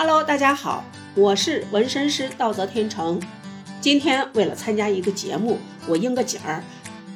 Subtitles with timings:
[0.00, 0.84] Hello，大家好，
[1.16, 3.20] 我是纹身师道泽天成。
[3.80, 6.62] 今天为了参加一个节目，我应个景儿，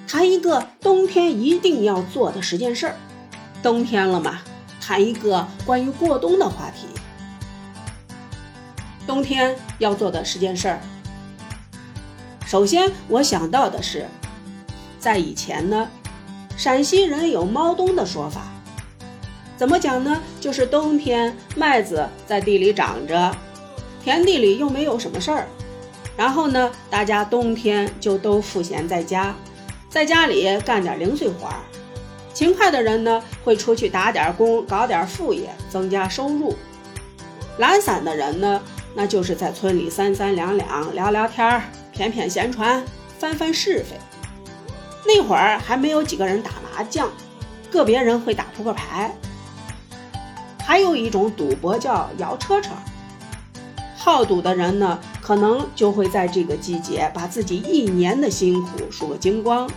[0.08, 2.96] 谈一个冬天一定要做的十件事儿。
[3.62, 4.40] 冬天了嘛，
[4.80, 6.88] 谈一个关于过冬的话题。
[9.06, 10.80] 冬天要做的十件事儿，
[12.44, 14.08] 首先我想到的是，
[14.98, 15.88] 在以前呢，
[16.56, 18.51] 陕西人有猫冬的说法。
[19.62, 20.20] 怎么讲呢？
[20.40, 23.32] 就是冬天麦子在地里长着，
[24.02, 25.46] 田地里又没有什么事儿，
[26.16, 29.32] 然后呢，大家冬天就都赋闲在家，
[29.88, 31.54] 在家里干点零碎活儿。
[32.34, 36.56] 勤快的人呢，会出去打点工，搞点副业，增加收入。
[37.58, 38.60] 懒散的人呢，
[38.96, 41.62] 那就是在村里三三两两聊聊天儿，
[41.96, 42.84] 谝谝闲传，
[43.16, 43.96] 翻翻是非。
[45.06, 47.08] 那会儿还没有几个人打麻将，
[47.70, 49.14] 个别人会打扑克牌。
[50.72, 52.70] 还有一种赌博叫摇车车，
[53.94, 59.70] 好赌的人呢，可能就会在这个季节把自己一年的辛苦输个精光，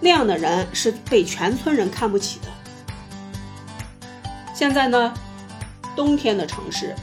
[0.00, 2.48] 那样的人是被全村人看不起的。
[4.52, 5.14] 现在呢，
[5.96, 6.94] 冬天的城市，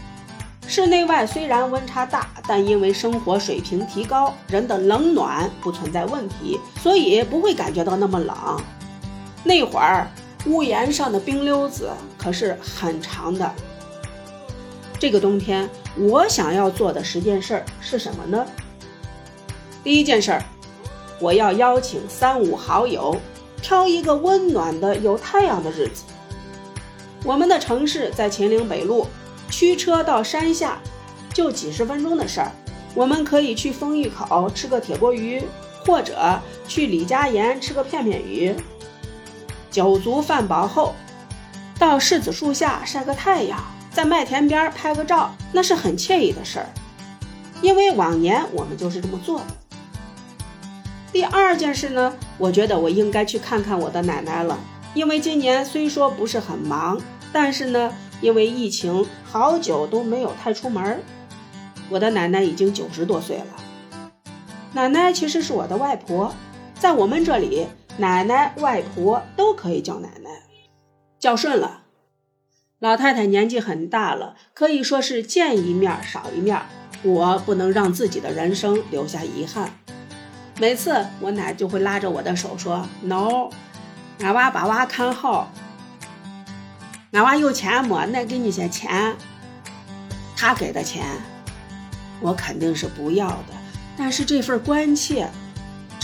[0.68, 8.62] 室内外虽然温差大，但因为生活水平提高，人的冷暖不存在问题，所以不会感觉到那么冷。
[9.44, 10.08] 那会儿。
[10.46, 13.52] 屋檐上的冰溜子可是很长的。
[15.00, 18.46] 这个冬天，我想要做的十件事儿是什么呢？
[19.84, 20.44] 第一件事儿，
[21.20, 23.16] 我要邀请三五好友，
[23.62, 26.04] 挑一个温暖的、有太阳的日子。
[27.24, 29.08] 我们的城市在秦岭北路，
[29.50, 30.80] 驱车到山下
[31.34, 32.52] 就几十分钟的事儿。
[32.94, 35.44] 我们可以去丰峪口吃个铁锅鱼，
[35.86, 38.56] 或者去李家岩吃个片片鱼。
[39.76, 40.96] 酒足饭饱后，
[41.78, 46.70] 到柿子树下晒个太阳，在麦田边拍个照，那是很惬意的事儿。
[47.62, 49.48] 因为往年我们就是这么做的。
[51.12, 54.58] 第二件事呢，我觉得我应该去看看我的奶奶了。
[54.94, 56.98] 因为今年虽说不是很忙，
[57.34, 61.04] 但是呢，因为疫情，好久都没有太出门。
[61.90, 64.32] 我的奶奶已经九十多岁了。
[64.72, 66.34] 奶奶其实是我的外婆，
[66.80, 67.68] 在我们这里。
[67.98, 70.30] 奶奶、外婆都可以叫奶奶，
[71.18, 71.84] 叫顺了。
[72.80, 76.62] 老太太年纪很大了，可以说是见一面少一面。
[77.04, 79.72] 我不能让自己的人生留下遗憾。
[80.60, 83.50] 每次我奶就会拉着我的手说：“no，
[84.20, 85.50] 俺娃把娃看好，
[87.12, 88.06] 俺娃有钱没？
[88.08, 89.16] 奶给你些钱。
[90.36, 91.06] 他给的钱，
[92.20, 93.54] 我肯定是不要的。
[93.98, 95.30] 但是这份关切。”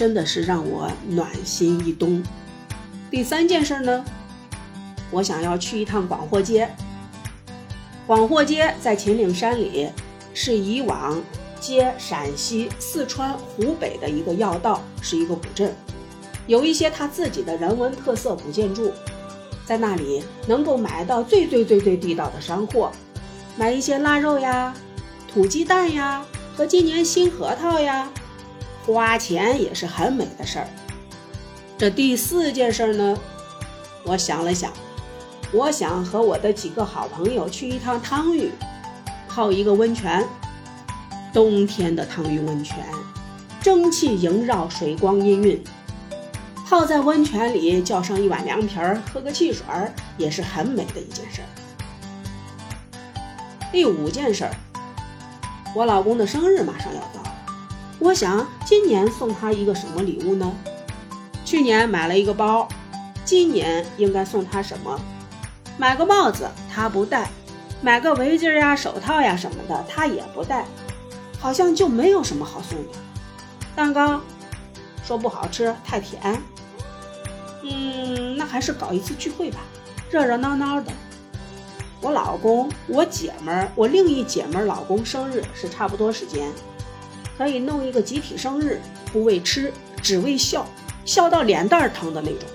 [0.01, 2.23] 真的是让我暖心一冬。
[3.11, 4.03] 第三件事呢，
[5.11, 6.67] 我想要去一趟广货街。
[8.07, 9.91] 广货街在秦岭山里，
[10.33, 11.21] 是以往
[11.59, 15.71] 接陕西、四川、湖北的一个要道，是一个古镇，
[16.47, 18.91] 有一些它自己的人文特色古建筑，
[19.67, 22.91] 在那里能够买到最最最最地道的山货，
[23.55, 24.73] 买一些腊肉呀、
[25.31, 26.25] 土鸡蛋呀
[26.57, 28.09] 和今年新核桃呀。
[28.85, 30.67] 花钱也是很美的事儿。
[31.77, 33.17] 这第四件事呢，
[34.03, 34.71] 我想了想，
[35.51, 38.51] 我想和我的几个好朋友去一趟汤峪，
[39.27, 40.23] 泡一个温泉。
[41.33, 42.85] 冬天的汤峪温泉，
[43.61, 45.59] 蒸汽萦绕，水光氤氲，
[46.67, 51.47] 泡在温泉里，叫上一碗凉皮儿，喝个汽水儿，也是很美的一件事儿。
[53.71, 54.51] 第五件事儿，
[55.73, 57.20] 我老公的生日马上要到。
[58.03, 60.51] 我想今年送他一个什么礼物呢？
[61.45, 62.67] 去年买了一个包，
[63.23, 64.99] 今年应该送他什么？
[65.77, 67.29] 买个帽子他不戴，
[67.79, 70.65] 买个围巾呀、手套呀什么的他也不戴，
[71.39, 72.97] 好像就没有什么好送的。
[73.75, 74.19] 蛋糕
[75.05, 76.41] 说不好吃，太甜。
[77.61, 79.59] 嗯，那还是搞一次聚会吧，
[80.09, 80.91] 热热闹闹的。
[82.01, 86.51] 我老公、我姐们儿、我另一姐们儿老公生日是差不多时间。
[87.37, 88.79] 可以弄一个集体生日，
[89.11, 90.65] 不为吃，只为笑，
[91.05, 92.47] 笑到脸蛋儿疼的那种。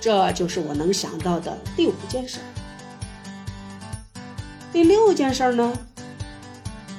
[0.00, 2.38] 这就是我能想到的第五件事。
[4.72, 5.72] 第六件事呢，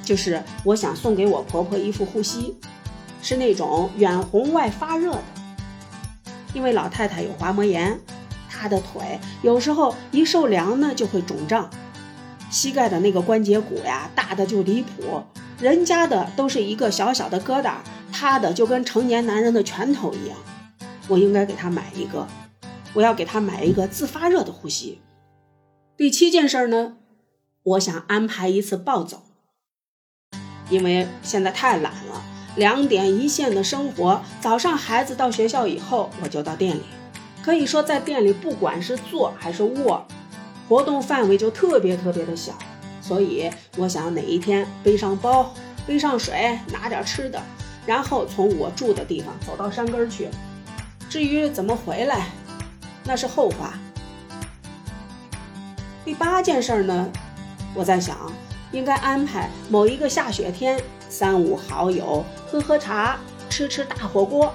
[0.04, 2.54] 就是我想送给我婆婆一副护膝，
[3.22, 5.22] 是那种远红外发热的。
[6.52, 7.98] 因为老太太有滑膜炎，
[8.50, 11.70] 她的腿有时候一受凉呢就会肿胀，
[12.50, 15.22] 膝盖的那个关节骨呀大的就离谱。
[15.60, 17.74] 人家的都是一个小小的疙瘩，
[18.10, 20.38] 他的就跟成年男人的拳头一样。
[21.06, 22.26] 我应该给他买一个，
[22.94, 25.00] 我要给他买一个自发热的呼吸。
[25.98, 26.96] 第七件事呢，
[27.62, 29.22] 我想安排一次暴走，
[30.70, 32.22] 因为现在太懒了，
[32.56, 34.22] 两点一线的生活。
[34.40, 36.82] 早上孩子到学校以后，我就到店里，
[37.42, 40.06] 可以说在店里不管是坐还是卧，
[40.66, 42.56] 活动范围就特别特别的小。
[43.00, 45.52] 所以我想哪一天背上包，
[45.86, 47.40] 背上水，拿点吃的，
[47.86, 50.28] 然后从我住的地方走到山根去。
[51.08, 52.28] 至于怎么回来，
[53.04, 53.74] 那是后话。
[56.04, 57.10] 第八件事呢，
[57.74, 58.16] 我在想，
[58.72, 63.18] 应该安排某一个下雪天，三五好友喝喝茶，
[63.48, 64.52] 吃吃大火锅。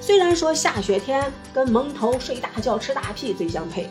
[0.00, 3.90] 虽然说下雪天跟蒙头睡大觉吃大屁最相配，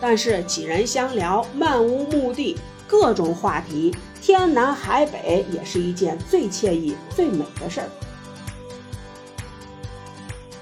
[0.00, 2.58] 但是几人相聊，漫无目的。
[2.92, 7.88] 各种话题，天南海北也是一件最惬意、最美的事儿。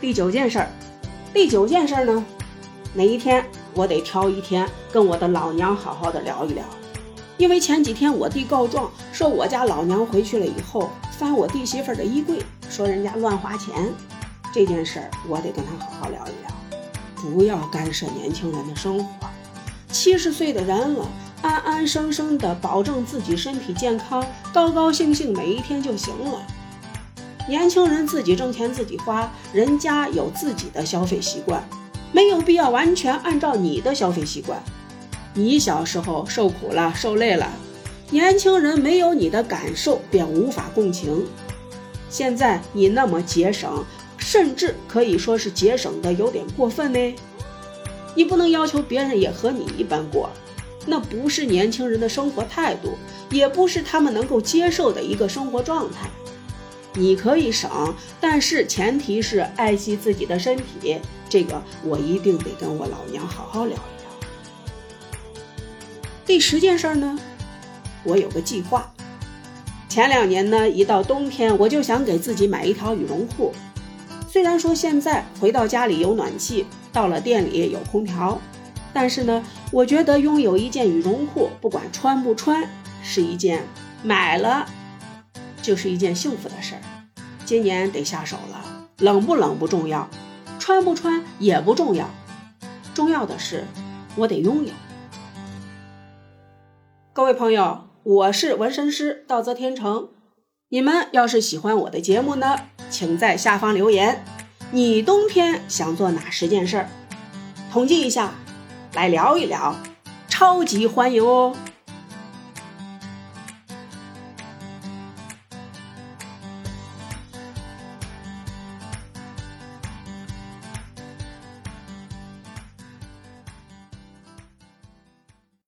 [0.01, 0.69] 第九件事儿，
[1.35, 2.25] 第九件事儿呢，
[2.95, 3.45] 哪一天
[3.75, 6.65] 我得挑一天跟我的老娘好好的聊一聊，
[7.37, 10.89] 因为前几天我弟告状说我家老娘回去了以后
[11.19, 12.39] 翻我弟媳妇的衣柜，
[12.71, 13.93] 说人家乱花钱，
[14.55, 19.27] 这件事儿我得跟他好好聊一聊，不要干涉年轻人的生活，
[19.91, 21.05] 七十岁的人了。
[21.43, 26.43] 安安生生的保证自己身体健康，高高兴兴每一天就行了。
[27.49, 31.67] 年轻人自己挣钱自己花，人家有自己的消费习惯，
[32.13, 34.63] 没有必要完全按照你的消费习惯。
[35.33, 37.51] 你小时候受苦了，受累了，
[38.11, 41.27] 年轻人没有你的感受便无法共情。
[42.11, 43.85] 现在你那么节省，
[44.19, 47.15] 甚至可以说是节省的有点过分呢。
[48.15, 50.29] 你不能要求别人也和你一般过。
[50.87, 52.97] 那不是年轻人的生活态度，
[53.31, 56.09] 也不是他们能够接受的一个生活状态。
[56.95, 60.99] 你可以省，但是前提是爱惜自己的身体。
[61.29, 64.11] 这个我一定得跟我老娘好好聊一聊。
[66.27, 67.17] 第十件事儿呢，
[68.03, 68.91] 我有个计划。
[69.89, 73.53] 前两年呢，一到冬天我就想给自己买一条羽绒裤。
[74.29, 78.41] 虽然说现在回到家里有暖气，到了店里有空调。
[78.93, 82.69] 但是呢，我觉得拥有一件羽绒裤，不管穿不穿，
[83.05, 83.63] 是一件
[84.03, 84.67] 买了
[85.63, 86.81] 就是一件幸福的事儿。
[87.45, 90.11] 今年得下手了，冷不冷不重要，
[90.59, 92.11] 穿不穿也不重要，
[92.95, 93.65] 重要的是
[94.17, 94.73] 我得拥有。
[97.13, 100.09] 各位朋友，我是纹身师道泽天成，
[100.71, 102.57] 你们要是喜欢我的节目呢，
[102.91, 104.25] 请在下方留言，
[104.73, 106.89] 你冬天想做哪十件事儿？
[107.71, 108.35] 统计一下。
[108.95, 109.75] 来聊一聊，
[110.29, 111.55] 超级欢迎哦！